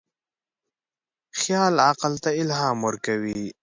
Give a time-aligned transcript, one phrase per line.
[1.39, 3.43] خیال عقل ته الهام ورکوي.